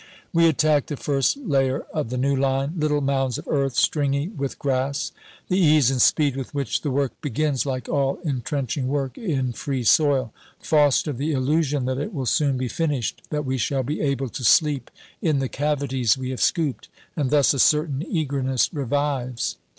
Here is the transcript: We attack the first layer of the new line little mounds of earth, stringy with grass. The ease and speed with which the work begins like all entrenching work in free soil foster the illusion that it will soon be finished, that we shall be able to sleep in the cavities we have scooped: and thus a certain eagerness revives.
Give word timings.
We 0.33 0.47
attack 0.47 0.87
the 0.87 0.97
first 0.97 1.37
layer 1.37 1.85
of 1.93 2.09
the 2.09 2.17
new 2.17 2.35
line 2.35 2.73
little 2.75 3.01
mounds 3.01 3.37
of 3.37 3.47
earth, 3.47 3.75
stringy 3.75 4.29
with 4.29 4.57
grass. 4.57 5.11
The 5.47 5.59
ease 5.59 5.91
and 5.91 6.01
speed 6.01 6.35
with 6.35 6.55
which 6.55 6.81
the 6.81 6.89
work 6.89 7.11
begins 7.21 7.67
like 7.67 7.87
all 7.87 8.17
entrenching 8.25 8.87
work 8.87 9.15
in 9.15 9.53
free 9.53 9.83
soil 9.83 10.33
foster 10.59 11.13
the 11.13 11.33
illusion 11.33 11.85
that 11.85 11.99
it 11.99 12.15
will 12.15 12.25
soon 12.25 12.57
be 12.57 12.67
finished, 12.67 13.21
that 13.29 13.45
we 13.45 13.59
shall 13.59 13.83
be 13.83 14.01
able 14.01 14.29
to 14.29 14.43
sleep 14.43 14.89
in 15.21 15.37
the 15.37 15.47
cavities 15.47 16.17
we 16.17 16.31
have 16.31 16.41
scooped: 16.41 16.89
and 17.15 17.29
thus 17.29 17.53
a 17.53 17.59
certain 17.59 18.03
eagerness 18.09 18.73
revives. 18.73 19.57